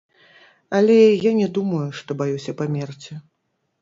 [0.77, 0.95] Але
[1.29, 3.13] я не думаю, што баюся памерці.